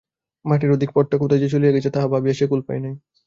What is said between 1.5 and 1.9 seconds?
চলিয়া